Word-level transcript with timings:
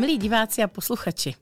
milí 0.00 0.18
diváci 0.18 0.62
a 0.62 0.68
posluchači. 0.68 1.34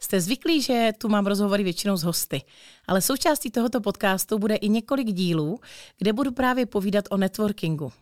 Jste 0.00 0.20
zvyklí, 0.20 0.62
že 0.62 0.92
tu 0.98 1.08
mám 1.08 1.26
rozhovory 1.26 1.64
většinou 1.64 1.96
s 1.96 2.02
hosty, 2.02 2.42
ale 2.88 3.00
součástí 3.00 3.50
tohoto 3.50 3.80
podcastu 3.80 4.38
bude 4.38 4.54
i 4.54 4.68
několik 4.68 5.12
dílů, 5.12 5.60
kde 5.98 6.12
budu 6.12 6.32
právě 6.32 6.66
povídat 6.66 7.04
o 7.10 7.16
networkingu. 7.16 7.92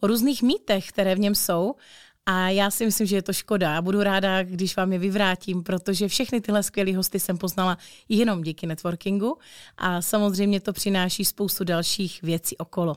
O 0.00 0.06
různých 0.06 0.42
mýtech, 0.42 0.88
které 0.88 1.14
v 1.14 1.18
něm 1.18 1.34
jsou 1.34 1.74
a 2.26 2.48
já 2.48 2.70
si 2.70 2.84
myslím, 2.84 3.06
že 3.06 3.16
je 3.16 3.22
to 3.22 3.32
škoda 3.32 3.78
a 3.78 3.82
budu 3.82 4.02
ráda, 4.02 4.42
když 4.42 4.76
vám 4.76 4.92
je 4.92 4.98
vyvrátím, 4.98 5.62
protože 5.62 6.08
všechny 6.08 6.40
tyhle 6.40 6.62
skvělé 6.62 6.96
hosty 6.96 7.20
jsem 7.20 7.38
poznala 7.38 7.78
jenom 8.08 8.42
díky 8.42 8.66
networkingu 8.66 9.38
a 9.76 10.02
samozřejmě 10.02 10.60
to 10.60 10.72
přináší 10.72 11.24
spoustu 11.24 11.64
dalších 11.64 12.22
věcí 12.22 12.56
okolo. 12.56 12.96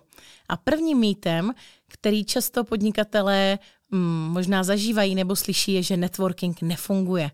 A 0.49 0.57
prvním 0.57 0.99
mýtem, 0.99 1.53
který 1.87 2.25
často 2.25 2.63
podnikatelé 2.63 3.59
mm, 3.91 4.29
možná 4.31 4.63
zažívají 4.63 5.15
nebo 5.15 5.35
slyší, 5.35 5.73
je, 5.73 5.83
že 5.83 5.97
networking 5.97 6.61
nefunguje. 6.61 7.31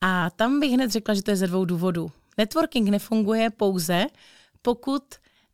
A 0.00 0.30
tam 0.30 0.60
bych 0.60 0.72
hned 0.72 0.90
řekla, 0.90 1.14
že 1.14 1.22
to 1.22 1.30
je 1.30 1.36
ze 1.36 1.46
dvou 1.46 1.64
důvodů. 1.64 2.10
Networking 2.38 2.88
nefunguje 2.88 3.50
pouze, 3.50 4.06
pokud 4.62 5.02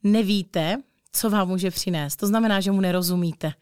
nevíte, 0.03 0.77
co 1.13 1.31
vám 1.31 1.49
může 1.49 1.71
přinést. 1.71 2.17
To 2.17 2.27
znamená, 2.27 2.61
že 2.61 2.71
mu 2.73 2.81
nerozumíte. 2.81 3.53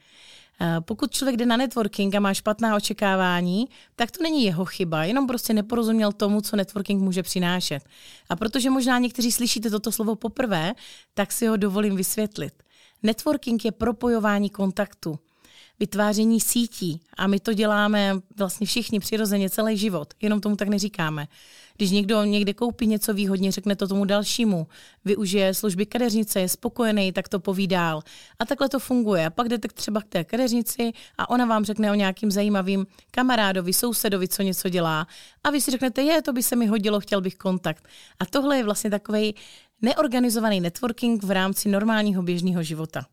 Eh, 0.62 0.80
pokud 0.80 1.12
člověk 1.12 1.36
jde 1.36 1.46
na 1.46 1.56
networking 1.56 2.14
a 2.14 2.20
má 2.20 2.34
špatná 2.34 2.76
očekávání, 2.76 3.68
tak 3.96 4.10
to 4.10 4.22
není 4.22 4.44
jeho 4.44 4.64
chyba, 4.64 5.04
jenom 5.04 5.26
prostě 5.26 5.54
neporozuměl 5.54 6.12
tomu, 6.12 6.40
co 6.40 6.56
networking 6.56 7.02
může 7.02 7.22
přinášet. 7.22 7.82
A 8.28 8.36
protože 8.36 8.70
možná 8.70 8.98
někteří 8.98 9.32
slyšíte 9.32 9.70
toto 9.70 9.92
slovo 9.92 10.16
poprvé, 10.16 10.72
tak 11.14 11.32
si 11.32 11.46
ho 11.46 11.56
dovolím 11.56 11.96
vysvětlit. 11.96 12.62
Networking 13.02 13.64
je 13.64 13.72
propojování 13.72 14.50
kontaktu 14.50 15.18
vytváření 15.80 16.40
sítí. 16.40 17.00
A 17.16 17.26
my 17.26 17.40
to 17.40 17.52
děláme 17.52 18.14
vlastně 18.38 18.66
všichni 18.66 19.00
přirozeně 19.00 19.50
celý 19.50 19.76
život, 19.76 20.14
jenom 20.22 20.40
tomu 20.40 20.56
tak 20.56 20.68
neříkáme. 20.68 21.28
Když 21.76 21.90
někdo 21.90 22.24
někde 22.24 22.54
koupí 22.54 22.86
něco 22.86 23.14
výhodně, 23.14 23.52
řekne 23.52 23.76
to 23.76 23.88
tomu 23.88 24.04
dalšímu, 24.04 24.66
využije 25.04 25.54
služby 25.54 25.86
kadeřnice, 25.86 26.40
je 26.40 26.48
spokojený, 26.48 27.12
tak 27.12 27.28
to 27.28 27.40
poví 27.40 27.66
dál. 27.66 28.02
A 28.38 28.46
takhle 28.46 28.68
to 28.68 28.78
funguje. 28.78 29.26
A 29.26 29.30
pak 29.30 29.48
jdete 29.48 29.68
třeba 29.68 30.00
k 30.00 30.08
té 30.08 30.24
kadeřnici 30.24 30.92
a 31.18 31.30
ona 31.30 31.44
vám 31.44 31.64
řekne 31.64 31.90
o 31.90 31.94
nějakým 31.94 32.30
zajímavým 32.30 32.86
kamarádovi, 33.10 33.72
sousedovi, 33.72 34.28
co 34.28 34.42
něco 34.42 34.68
dělá. 34.68 35.06
A 35.44 35.50
vy 35.50 35.60
si 35.60 35.70
řeknete, 35.70 36.02
je, 36.02 36.22
to 36.22 36.32
by 36.32 36.42
se 36.42 36.56
mi 36.56 36.66
hodilo, 36.66 37.00
chtěl 37.00 37.20
bych 37.20 37.34
kontakt. 37.34 37.88
A 38.18 38.26
tohle 38.26 38.56
je 38.56 38.64
vlastně 38.64 38.90
takový 38.90 39.34
neorganizovaný 39.82 40.60
networking 40.60 41.22
v 41.22 41.30
rámci 41.30 41.68
normálního 41.68 42.22
běžného 42.22 42.62
života. 42.62 43.06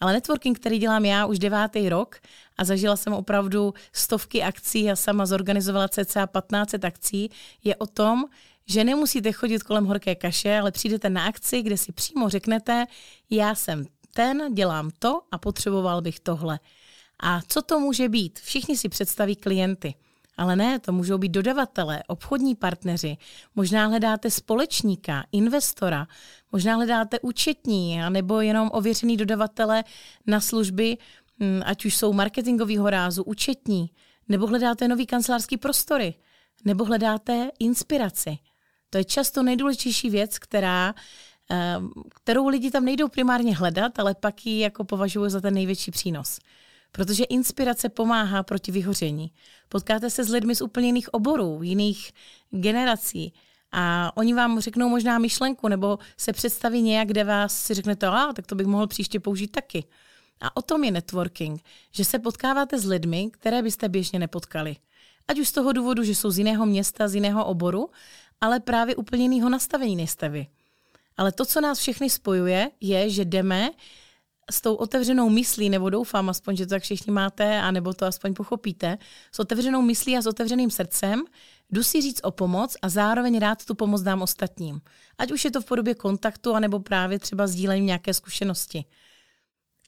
Ale 0.00 0.12
networking, 0.12 0.58
který 0.58 0.78
dělám 0.78 1.04
já 1.04 1.26
už 1.26 1.38
devátý 1.38 1.88
rok 1.88 2.16
a 2.58 2.64
zažila 2.64 2.96
jsem 2.96 3.12
opravdu 3.12 3.74
stovky 3.92 4.42
akcí 4.42 4.90
a 4.90 4.96
sama 4.96 5.26
zorganizovala 5.26 5.88
cca 5.88 6.26
15 6.26 6.74
akcí, 6.84 7.30
je 7.64 7.76
o 7.76 7.86
tom, 7.86 8.24
že 8.66 8.84
nemusíte 8.84 9.32
chodit 9.32 9.62
kolem 9.62 9.84
horké 9.84 10.14
kaše, 10.14 10.58
ale 10.58 10.72
přijdete 10.72 11.10
na 11.10 11.26
akci, 11.26 11.62
kde 11.62 11.76
si 11.76 11.92
přímo 11.92 12.28
řeknete, 12.28 12.86
já 13.30 13.54
jsem 13.54 13.86
ten, 14.14 14.54
dělám 14.54 14.90
to 14.98 15.20
a 15.30 15.38
potřeboval 15.38 16.02
bych 16.02 16.20
tohle. 16.20 16.58
A 17.20 17.40
co 17.48 17.62
to 17.62 17.80
může 17.80 18.08
být? 18.08 18.38
Všichni 18.38 18.76
si 18.76 18.88
představí 18.88 19.36
klienty. 19.36 19.94
Ale 20.36 20.56
ne, 20.56 20.78
to 20.78 20.92
můžou 20.92 21.18
být 21.18 21.28
dodavatelé, 21.28 22.02
obchodní 22.06 22.54
partneři, 22.54 23.16
možná 23.54 23.86
hledáte 23.86 24.30
společníka, 24.30 25.24
investora, 25.32 26.06
možná 26.54 26.74
hledáte 26.74 27.20
účetní, 27.20 28.00
nebo 28.08 28.40
jenom 28.40 28.70
ověřený 28.72 29.16
dodavatele 29.16 29.84
na 30.26 30.40
služby, 30.40 30.98
hm, 31.40 31.62
ať 31.64 31.84
už 31.84 31.96
jsou 31.96 32.12
marketingového 32.12 32.90
rázu, 32.90 33.22
účetní, 33.22 33.90
nebo 34.28 34.46
hledáte 34.46 34.88
nový 34.88 35.06
kancelářský 35.06 35.56
prostory, 35.56 36.14
nebo 36.64 36.84
hledáte 36.84 37.50
inspiraci. 37.58 38.38
To 38.90 38.98
je 38.98 39.04
často 39.04 39.42
nejdůležitější 39.42 40.10
věc, 40.10 40.38
která, 40.38 40.94
eh, 41.50 41.76
kterou 42.14 42.48
lidi 42.48 42.70
tam 42.70 42.84
nejdou 42.84 43.08
primárně 43.08 43.56
hledat, 43.56 43.98
ale 43.98 44.14
pak 44.14 44.46
ji 44.46 44.58
jako 44.60 44.84
považují 44.84 45.30
za 45.30 45.40
ten 45.40 45.54
největší 45.54 45.90
přínos. 45.90 46.38
Protože 46.92 47.24
inspirace 47.24 47.88
pomáhá 47.88 48.42
proti 48.42 48.72
vyhoření. 48.72 49.32
Potkáte 49.68 50.10
se 50.10 50.24
s 50.24 50.28
lidmi 50.28 50.54
z 50.54 50.62
úplně 50.62 50.86
jiných 50.86 51.14
oborů, 51.14 51.62
jiných 51.62 52.12
generací 52.50 53.32
a 53.76 54.12
oni 54.16 54.34
vám 54.34 54.60
řeknou 54.60 54.88
možná 54.88 55.18
myšlenku 55.18 55.68
nebo 55.68 55.98
se 56.16 56.32
představí 56.32 56.82
nějak, 56.82 57.08
kde 57.08 57.24
vás 57.24 57.62
si 57.62 57.74
řeknete, 57.74 58.06
a 58.06 58.32
tak 58.32 58.46
to 58.46 58.54
bych 58.54 58.66
mohl 58.66 58.86
příště 58.86 59.20
použít 59.20 59.48
taky. 59.48 59.84
A 60.40 60.56
o 60.56 60.62
tom 60.62 60.84
je 60.84 60.90
networking, 60.90 61.62
že 61.92 62.04
se 62.04 62.18
potkáváte 62.18 62.78
s 62.78 62.84
lidmi, 62.84 63.30
které 63.30 63.62
byste 63.62 63.88
běžně 63.88 64.18
nepotkali. 64.18 64.76
Ať 65.28 65.38
už 65.38 65.48
z 65.48 65.52
toho 65.52 65.72
důvodu, 65.72 66.02
že 66.02 66.14
jsou 66.14 66.30
z 66.30 66.38
jiného 66.38 66.66
města, 66.66 67.08
z 67.08 67.14
jiného 67.14 67.44
oboru, 67.44 67.90
ale 68.40 68.60
právě 68.60 68.96
úplně 68.96 69.22
jiného 69.22 69.48
nastavení 69.48 69.96
než 69.96 70.10
jste 70.10 70.28
vy. 70.28 70.46
Ale 71.16 71.32
to, 71.32 71.44
co 71.44 71.60
nás 71.60 71.78
všechny 71.78 72.10
spojuje, 72.10 72.70
je, 72.80 73.10
že 73.10 73.24
jdeme 73.24 73.70
s 74.50 74.60
tou 74.60 74.74
otevřenou 74.74 75.28
myslí, 75.28 75.70
nebo 75.70 75.90
doufám 75.90 76.28
aspoň, 76.28 76.56
že 76.56 76.66
to 76.66 76.70
tak 76.70 76.82
všichni 76.82 77.12
máte, 77.12 77.60
a 77.60 77.70
nebo 77.70 77.94
to 77.94 78.06
aspoň 78.06 78.34
pochopíte, 78.34 78.98
s 79.32 79.38
otevřenou 79.38 79.82
myslí 79.82 80.16
a 80.16 80.22
s 80.22 80.26
otevřeným 80.26 80.70
srdcem, 80.70 81.24
jdu 81.70 81.82
si 81.82 82.00
říct 82.00 82.20
o 82.22 82.30
pomoc 82.30 82.76
a 82.82 82.88
zároveň 82.88 83.38
rád 83.38 83.64
tu 83.64 83.74
pomoc 83.74 84.02
dám 84.02 84.22
ostatním. 84.22 84.80
Ať 85.18 85.32
už 85.32 85.44
je 85.44 85.50
to 85.50 85.60
v 85.60 85.64
podobě 85.64 85.94
kontaktu, 85.94 86.54
anebo 86.54 86.80
právě 86.80 87.18
třeba 87.18 87.46
sdílení 87.46 87.86
nějaké 87.86 88.14
zkušenosti. 88.14 88.84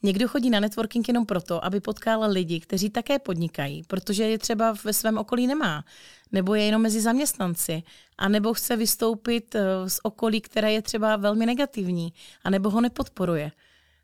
Někdo 0.03 0.29
chodí 0.29 0.51
na 0.51 0.61
networking 0.61 1.09
jenom 1.09 1.27
proto, 1.27 1.65
aby 1.65 1.81
potkal 1.81 2.31
lidi, 2.31 2.61
kteří 2.61 2.91
také 2.91 3.19
podnikají, 3.19 3.83
protože 3.83 4.25
je 4.25 4.39
třeba 4.39 4.75
ve 4.85 4.93
svém 4.93 5.19
okolí 5.19 5.47
nemá, 5.47 5.85
nebo 6.33 6.55
je 6.55 6.65
jenom 6.65 6.83
mezi 6.83 7.01
zaměstnanci, 7.01 7.83
a 8.19 8.29
nebo 8.29 8.55
chce 8.55 8.77
vystoupit 8.77 9.55
eh, 9.55 9.91
z 9.91 10.01
okolí, 10.03 10.41
které 10.41 10.73
je 10.73 10.83
třeba 10.83 11.17
velmi 11.17 11.47
negativní, 11.47 12.13
a 12.45 12.51
nebo 12.51 12.71
ho 12.71 12.81
nepodporuje. 12.81 13.53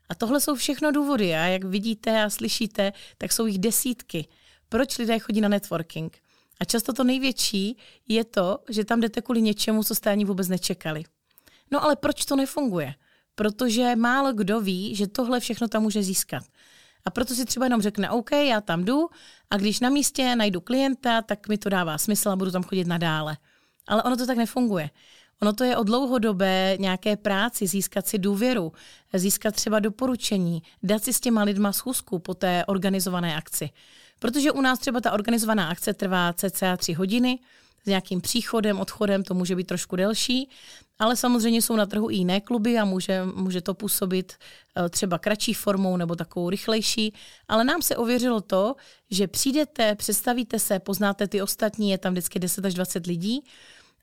A 0.09 0.15
tohle 0.15 0.41
jsou 0.41 0.55
všechno 0.55 0.91
důvody 0.91 1.35
a 1.35 1.45
jak 1.45 1.63
vidíte 1.63 2.23
a 2.23 2.29
slyšíte, 2.29 2.93
tak 3.17 3.31
jsou 3.31 3.45
jich 3.45 3.57
desítky. 3.57 4.27
Proč 4.69 4.97
lidé 4.97 5.19
chodí 5.19 5.41
na 5.41 5.49
networking? 5.49 6.17
A 6.59 6.65
často 6.65 6.93
to 6.93 7.03
největší 7.03 7.77
je 8.07 8.23
to, 8.23 8.59
že 8.69 8.85
tam 8.85 9.01
jdete 9.01 9.21
kvůli 9.21 9.41
něčemu, 9.41 9.83
co 9.83 9.95
jste 9.95 10.09
ani 10.11 10.25
vůbec 10.25 10.47
nečekali. 10.47 11.03
No 11.71 11.83
ale 11.83 11.95
proč 11.95 12.25
to 12.25 12.35
nefunguje? 12.35 12.93
Protože 13.35 13.95
málo 13.95 14.33
kdo 14.33 14.61
ví, 14.61 14.95
že 14.95 15.07
tohle 15.07 15.39
všechno 15.39 15.67
tam 15.67 15.81
může 15.81 16.03
získat. 16.03 16.43
A 17.05 17.09
proto 17.09 17.35
si 17.35 17.45
třeba 17.45 17.65
jenom 17.65 17.81
řekne, 17.81 18.09
OK, 18.09 18.31
já 18.31 18.61
tam 18.61 18.85
jdu 18.85 19.09
a 19.49 19.57
když 19.57 19.79
na 19.79 19.89
místě 19.89 20.35
najdu 20.35 20.61
klienta, 20.61 21.21
tak 21.21 21.47
mi 21.47 21.57
to 21.57 21.69
dává 21.69 21.97
smysl 21.97 22.29
a 22.29 22.35
budu 22.35 22.51
tam 22.51 22.63
chodit 22.63 22.87
nadále. 22.87 23.37
Ale 23.87 24.03
ono 24.03 24.17
to 24.17 24.25
tak 24.25 24.37
nefunguje. 24.37 24.89
Ono 25.43 25.53
to 25.53 25.63
je 25.63 25.77
o 25.77 25.83
dlouhodobé 25.83 26.77
nějaké 26.79 27.17
práci, 27.17 27.67
získat 27.67 28.07
si 28.07 28.17
důvěru, 28.17 28.71
získat 29.13 29.55
třeba 29.55 29.79
doporučení, 29.79 30.63
dát 30.83 31.03
si 31.03 31.13
s 31.13 31.19
těma 31.19 31.43
lidma 31.43 31.71
schůzku 31.71 32.19
po 32.19 32.33
té 32.33 32.65
organizované 32.65 33.35
akci. 33.35 33.69
Protože 34.19 34.51
u 34.51 34.61
nás 34.61 34.79
třeba 34.79 35.01
ta 35.01 35.11
organizovaná 35.11 35.69
akce 35.69 35.93
trvá 35.93 36.33
cca 36.33 36.77
tři 36.77 36.93
hodiny, 36.93 37.39
s 37.83 37.85
nějakým 37.85 38.21
příchodem, 38.21 38.79
odchodem 38.79 39.23
to 39.23 39.33
může 39.33 39.55
být 39.55 39.67
trošku 39.67 39.95
delší, 39.95 40.49
ale 40.99 41.15
samozřejmě 41.15 41.61
jsou 41.61 41.75
na 41.75 41.85
trhu 41.85 42.09
i 42.09 42.15
jiné 42.15 42.41
kluby 42.41 42.79
a 42.79 42.85
může, 42.85 43.25
může 43.35 43.61
to 43.61 43.73
působit 43.73 44.33
eh, 44.33 44.89
třeba 44.89 45.19
kratší 45.19 45.53
formou 45.53 45.97
nebo 45.97 46.15
takovou 46.15 46.49
rychlejší, 46.49 47.13
ale 47.47 47.63
nám 47.63 47.81
se 47.81 47.95
ověřilo 47.95 48.41
to, 48.41 48.75
že 49.11 49.27
přijdete, 49.27 49.95
představíte 49.95 50.59
se, 50.59 50.79
poznáte 50.79 51.27
ty 51.27 51.41
ostatní, 51.41 51.89
je 51.89 51.97
tam 51.97 52.13
vždycky 52.13 52.39
10 52.39 52.65
až 52.65 52.73
20 52.73 53.05
lidí 53.05 53.43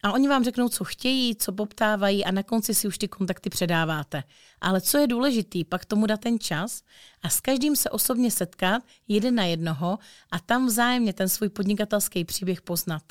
a 0.03 0.12
oni 0.12 0.28
vám 0.28 0.44
řeknou, 0.44 0.69
co 0.69 0.84
chtějí, 0.84 1.37
co 1.37 1.53
poptávají 1.53 2.25
a 2.25 2.31
na 2.31 2.43
konci 2.43 2.75
si 2.75 2.88
už 2.88 2.99
ty 2.99 3.09
kontakty 3.09 3.50
předáváte. 3.50 4.22
Ale 4.60 4.80
co 4.80 4.98
je 4.98 5.07
důležitý, 5.07 5.65
pak 5.65 5.84
tomu 5.84 6.07
dát 6.07 6.21
ten 6.21 6.39
čas 6.39 6.83
a 7.22 7.28
s 7.28 7.41
každým 7.41 7.77
se 7.77 7.91
osobně 7.91 8.30
setkat 8.30 8.83
jeden 9.09 9.34
na 9.34 9.45
jednoho 9.45 9.98
a 10.30 10.39
tam 10.39 10.66
vzájemně 10.66 11.13
ten 11.13 11.28
svůj 11.28 11.48
podnikatelský 11.48 12.25
příběh 12.25 12.63
poznat. 12.63 13.03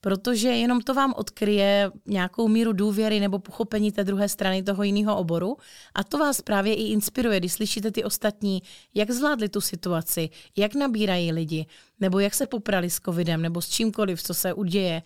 Protože 0.00 0.48
jenom 0.48 0.80
to 0.80 0.94
vám 0.94 1.14
odkryje 1.16 1.90
nějakou 2.06 2.48
míru 2.48 2.72
důvěry 2.72 3.20
nebo 3.20 3.38
pochopení 3.38 3.92
té 3.92 4.04
druhé 4.04 4.28
strany 4.28 4.62
toho 4.62 4.82
jiného 4.82 5.16
oboru 5.16 5.56
a 5.94 6.04
to 6.04 6.18
vás 6.18 6.40
právě 6.40 6.74
i 6.74 6.82
inspiruje, 6.82 7.40
když 7.40 7.52
slyšíte 7.52 7.90
ty 7.90 8.04
ostatní, 8.04 8.62
jak 8.94 9.10
zvládli 9.10 9.48
tu 9.48 9.60
situaci, 9.60 10.30
jak 10.56 10.74
nabírají 10.74 11.32
lidi, 11.32 11.66
nebo 12.00 12.18
jak 12.18 12.34
se 12.34 12.46
poprali 12.46 12.90
s 12.90 13.00
covidem, 13.00 13.42
nebo 13.42 13.62
s 13.62 13.68
čímkoliv, 13.68 14.22
co 14.22 14.34
se 14.34 14.54
uděje 14.54 15.02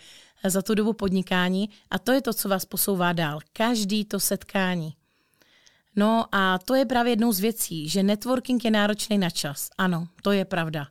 za 0.49 0.63
tu 0.63 0.75
dobu 0.75 0.93
podnikání 0.93 1.71
a 1.91 1.99
to 1.99 2.13
je 2.13 2.23
to, 2.23 2.35
co 2.35 2.49
vás 2.49 2.65
posouvá 2.65 3.13
dál. 3.13 3.39
Každý 3.53 4.05
to 4.05 4.21
setkání. 4.21 4.95
No 5.97 6.25
a 6.33 6.59
to 6.59 6.75
je 6.75 6.85
právě 6.85 7.13
jednou 7.13 7.33
z 7.33 7.41
věcí, 7.41 7.89
že 7.89 8.03
networking 8.03 8.65
je 8.65 8.71
náročný 8.71 9.19
na 9.19 9.31
čas. 9.31 9.71
Ano, 9.79 10.09
to 10.23 10.33
je 10.33 10.45
pravda. 10.45 10.87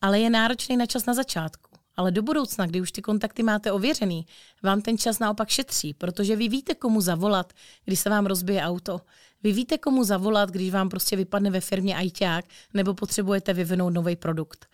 Ale 0.00 0.20
je 0.20 0.30
náročný 0.30 0.76
na 0.76 0.86
čas 0.86 1.06
na 1.06 1.14
začátku. 1.14 1.70
Ale 1.96 2.10
do 2.10 2.22
budoucna, 2.22 2.66
kdy 2.66 2.80
už 2.80 2.92
ty 2.92 3.02
kontakty 3.02 3.42
máte 3.42 3.72
ověřený, 3.72 4.26
vám 4.62 4.82
ten 4.82 4.98
čas 4.98 5.18
naopak 5.18 5.48
šetří, 5.48 5.94
protože 5.94 6.36
vy 6.36 6.48
víte, 6.48 6.74
komu 6.74 7.00
zavolat, 7.00 7.52
když 7.84 8.00
se 8.00 8.10
vám 8.10 8.26
rozbije 8.26 8.62
auto. 8.62 9.00
Vy 9.42 9.52
víte, 9.52 9.78
komu 9.78 10.04
zavolat, 10.04 10.50
když 10.50 10.70
vám 10.70 10.88
prostě 10.88 11.16
vypadne 11.16 11.50
ve 11.50 11.60
firmě 11.60 11.96
ajťák 11.96 12.44
nebo 12.74 12.94
potřebujete 12.94 13.52
vyvinout 13.52 13.94
nový 13.94 14.16
produkt. 14.16 14.66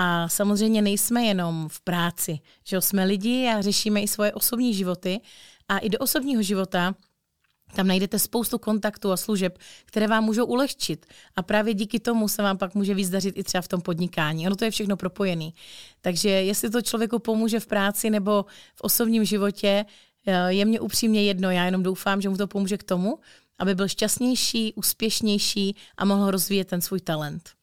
A 0.00 0.28
samozřejmě 0.28 0.82
nejsme 0.82 1.24
jenom 1.24 1.68
v 1.68 1.80
práci, 1.80 2.38
že 2.64 2.80
jsme 2.80 3.04
lidi 3.04 3.48
a 3.48 3.62
řešíme 3.62 4.00
i 4.00 4.08
svoje 4.08 4.32
osobní 4.32 4.74
životy 4.74 5.20
a 5.68 5.78
i 5.78 5.88
do 5.88 5.98
osobního 5.98 6.42
života 6.42 6.94
tam 7.74 7.86
najdete 7.86 8.18
spoustu 8.18 8.58
kontaktů 8.58 9.12
a 9.12 9.16
služeb, 9.16 9.58
které 9.84 10.06
vám 10.06 10.24
můžou 10.24 10.44
ulehčit. 10.44 11.06
A 11.36 11.42
právě 11.42 11.74
díky 11.74 12.00
tomu 12.00 12.28
se 12.28 12.42
vám 12.42 12.58
pak 12.58 12.74
může 12.74 12.94
víc 12.94 13.10
dařit 13.10 13.38
i 13.38 13.44
třeba 13.44 13.62
v 13.62 13.68
tom 13.68 13.80
podnikání. 13.80 14.46
Ono 14.46 14.56
to 14.56 14.64
je 14.64 14.70
všechno 14.70 14.96
propojené. 14.96 15.50
Takže 16.00 16.28
jestli 16.28 16.70
to 16.70 16.82
člověku 16.82 17.18
pomůže 17.18 17.60
v 17.60 17.66
práci 17.66 18.10
nebo 18.10 18.44
v 18.74 18.80
osobním 18.80 19.24
životě, 19.24 19.84
eh, 20.26 20.52
je 20.52 20.64
mě 20.64 20.80
upřímně 20.80 21.22
jedno. 21.22 21.50
Já 21.50 21.64
jenom 21.64 21.82
doufám, 21.82 22.20
že 22.20 22.28
mu 22.28 22.36
to 22.36 22.46
pomůže 22.46 22.78
k 22.78 22.82
tomu, 22.82 23.18
aby 23.58 23.74
byl 23.74 23.88
šťastnější, 23.88 24.72
úspěšnější 24.74 25.76
a 25.96 26.04
mohl 26.04 26.30
rozvíjet 26.30 26.68
ten 26.68 26.80
svůj 26.80 27.00
talent. 27.00 27.57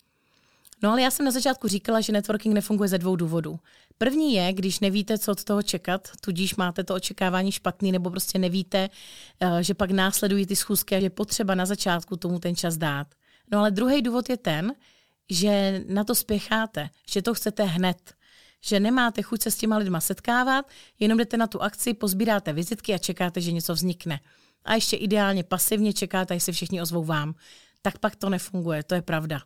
No 0.83 0.91
ale 0.91 1.01
já 1.01 1.11
jsem 1.11 1.25
na 1.25 1.31
začátku 1.31 1.67
říkala, 1.67 2.01
že 2.01 2.13
networking 2.13 2.55
nefunguje 2.55 2.89
ze 2.89 2.97
dvou 2.97 3.15
důvodů. 3.15 3.59
První 3.97 4.33
je, 4.33 4.53
když 4.53 4.79
nevíte, 4.79 5.17
co 5.17 5.31
od 5.31 5.43
toho 5.43 5.61
čekat, 5.61 6.09
tudíž 6.21 6.55
máte 6.55 6.83
to 6.83 6.95
očekávání 6.95 7.51
špatný, 7.51 7.91
nebo 7.91 8.09
prostě 8.09 8.39
nevíte, 8.39 8.89
eh, 9.39 9.63
že 9.63 9.73
pak 9.73 9.91
následují 9.91 10.45
ty 10.45 10.55
schůzky 10.55 10.95
a 10.95 10.99
že 10.99 11.09
potřeba 11.09 11.55
na 11.55 11.65
začátku 11.65 12.17
tomu 12.17 12.39
ten 12.39 12.55
čas 12.55 12.77
dát. 12.77 13.07
No 13.51 13.59
ale 13.59 13.71
druhý 13.71 14.01
důvod 14.01 14.29
je 14.29 14.37
ten, 14.37 14.73
že 15.29 15.83
na 15.87 16.03
to 16.03 16.15
spěcháte, 16.15 16.89
že 17.09 17.21
to 17.21 17.33
chcete 17.33 17.63
hned, 17.63 18.13
že 18.61 18.79
nemáte 18.79 19.21
chuť 19.21 19.41
se 19.41 19.51
s 19.51 19.57
těma 19.57 19.77
lidma 19.77 19.99
setkávat, 19.99 20.65
jenom 20.99 21.17
jdete 21.17 21.37
na 21.37 21.47
tu 21.47 21.61
akci, 21.61 21.93
pozbíráte 21.93 22.53
vizitky 22.53 22.93
a 22.93 22.97
čekáte, 22.97 23.41
že 23.41 23.51
něco 23.51 23.73
vznikne. 23.73 24.19
A 24.65 24.75
ještě 24.75 24.97
ideálně 24.97 25.43
pasivně 25.43 25.93
čekáte, 25.93 26.33
až 26.33 26.43
se 26.43 26.51
všichni 26.51 26.81
ozvou 26.81 27.03
vám. 27.03 27.35
Tak 27.81 27.99
pak 27.99 28.15
to 28.15 28.29
nefunguje, 28.29 28.83
to 28.83 28.95
je 28.95 29.01
pravda 29.01 29.41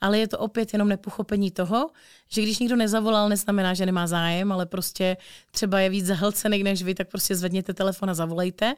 ale 0.00 0.18
je 0.18 0.28
to 0.28 0.38
opět 0.38 0.72
jenom 0.72 0.88
nepochopení 0.88 1.50
toho, 1.50 1.90
že 2.28 2.42
když 2.42 2.58
nikdo 2.58 2.76
nezavolal, 2.76 3.28
neznamená, 3.28 3.74
že 3.74 3.86
nemá 3.86 4.06
zájem, 4.06 4.52
ale 4.52 4.66
prostě 4.66 5.16
třeba 5.50 5.80
je 5.80 5.88
víc 5.88 6.06
zahlcený 6.06 6.62
než 6.62 6.82
vy, 6.82 6.94
tak 6.94 7.08
prostě 7.08 7.36
zvedněte 7.36 7.74
telefon 7.74 8.10
a 8.10 8.14
zavolejte. 8.14 8.74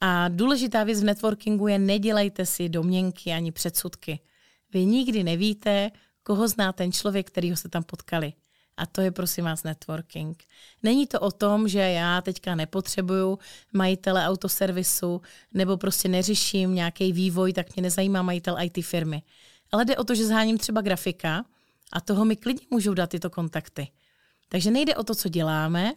A 0.00 0.28
důležitá 0.28 0.84
věc 0.84 1.00
v 1.00 1.04
networkingu 1.04 1.68
je 1.68 1.78
nedělejte 1.78 2.46
si 2.46 2.68
domněnky 2.68 3.32
ani 3.32 3.52
předsudky. 3.52 4.20
Vy 4.72 4.84
nikdy 4.84 5.24
nevíte, 5.24 5.90
koho 6.22 6.48
zná 6.48 6.72
ten 6.72 6.92
člověk, 6.92 7.26
kterýho 7.26 7.56
jste 7.56 7.68
tam 7.68 7.82
potkali. 7.82 8.32
A 8.76 8.86
to 8.86 9.00
je 9.00 9.10
prosím 9.10 9.44
vás 9.44 9.62
networking. 9.62 10.44
Není 10.82 11.06
to 11.06 11.20
o 11.20 11.30
tom, 11.30 11.68
že 11.68 11.78
já 11.78 12.20
teďka 12.20 12.54
nepotřebuju 12.54 13.38
majitele 13.72 14.26
autoservisu 14.26 15.22
nebo 15.54 15.76
prostě 15.76 16.08
neřeším 16.08 16.74
nějaký 16.74 17.12
vývoj, 17.12 17.52
tak 17.52 17.76
mě 17.76 17.82
nezajímá 17.82 18.22
majitel 18.22 18.56
IT 18.60 18.84
firmy 18.84 19.22
ale 19.72 19.84
jde 19.84 19.96
o 19.96 20.04
to, 20.04 20.14
že 20.14 20.26
zháním 20.26 20.58
třeba 20.58 20.80
grafika 20.80 21.44
a 21.92 22.00
toho 22.00 22.24
mi 22.24 22.36
klidně 22.36 22.66
můžou 22.70 22.94
dát 22.94 23.10
tyto 23.10 23.30
kontakty. 23.30 23.88
Takže 24.48 24.70
nejde 24.70 24.96
o 24.96 25.04
to, 25.04 25.14
co 25.14 25.28
děláme, 25.28 25.92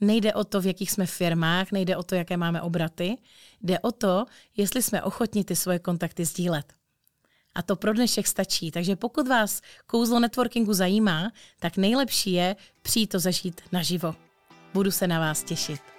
nejde 0.00 0.34
o 0.34 0.44
to, 0.44 0.60
v 0.60 0.66
jakých 0.66 0.90
jsme 0.90 1.06
firmách, 1.06 1.72
nejde 1.72 1.96
o 1.96 2.02
to, 2.02 2.14
jaké 2.14 2.36
máme 2.36 2.62
obraty, 2.62 3.16
jde 3.62 3.78
o 3.78 3.92
to, 3.92 4.24
jestli 4.56 4.82
jsme 4.82 5.02
ochotni 5.02 5.44
ty 5.44 5.56
svoje 5.56 5.78
kontakty 5.78 6.24
sdílet. 6.24 6.72
A 7.54 7.62
to 7.62 7.76
pro 7.76 7.92
dnešek 7.92 8.26
stačí. 8.26 8.70
Takže 8.70 8.96
pokud 8.96 9.28
vás 9.28 9.60
kouzlo 9.86 10.20
networkingu 10.20 10.72
zajímá, 10.72 11.32
tak 11.58 11.76
nejlepší 11.76 12.32
je 12.32 12.56
přijít 12.82 13.06
to 13.06 13.18
zažít 13.18 13.60
naživo. 13.72 14.14
Budu 14.74 14.90
se 14.90 15.06
na 15.06 15.18
vás 15.20 15.42
těšit. 15.42 15.97